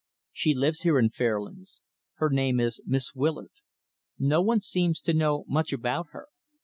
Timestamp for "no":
4.17-4.41